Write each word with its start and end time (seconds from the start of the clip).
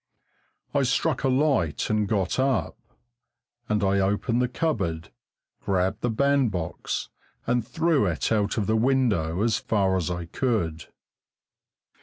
I 0.73 0.81
struck 0.81 1.23
a 1.23 1.27
light 1.29 1.87
and 1.91 2.07
got 2.07 2.39
up, 2.39 2.75
and 3.69 3.83
I 3.83 3.99
opened 3.99 4.41
the 4.41 4.47
cupboard, 4.47 5.11
grabbed 5.63 6.01
the 6.01 6.09
bandbox 6.09 7.09
and 7.45 7.63
threw 7.67 8.07
it 8.07 8.31
out 8.31 8.57
of 8.57 8.65
the 8.65 8.75
window, 8.75 9.43
as 9.43 9.59
far 9.59 9.95
as 9.95 10.09
I 10.09 10.25
could. 10.25 10.85